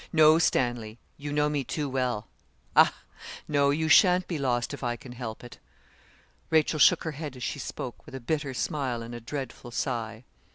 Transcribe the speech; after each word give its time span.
'No, 0.11 0.39
Stanley; 0.39 0.97
you 1.15 1.31
know 1.31 1.47
me 1.47 1.63
too 1.63 1.87
well. 1.87 2.25
Ah! 2.75 2.95
No, 3.47 3.69
you 3.69 3.87
sha'n't 3.87 4.27
be 4.27 4.39
lost 4.39 4.73
if 4.73 4.83
I 4.83 4.95
can 4.95 5.11
help 5.11 5.43
it.' 5.43 5.59
Rachel 6.49 6.79
shook 6.79 7.03
her 7.03 7.11
head 7.11 7.35
as 7.35 7.43
she 7.43 7.59
spoke, 7.59 8.03
with 8.07 8.15
a 8.15 8.19
bitter 8.19 8.55
smile 8.55 9.03
and 9.03 9.13
a 9.13 9.21
dreadful 9.21 9.69
sigh. 9.69 10.23